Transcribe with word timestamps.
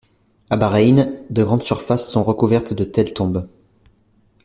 À 0.49 0.57
Bahreïn, 0.57 1.13
de 1.29 1.43
grandes 1.43 1.61
surfaces 1.61 2.09
sont 2.09 2.23
recouvertes 2.23 2.73
de 2.73 2.83
telles 2.85 3.13
tombes. 3.13 3.47